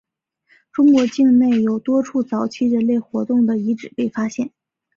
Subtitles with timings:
[0.71, 4.49] 中国境内有多处早期人类活动的遗址被发现。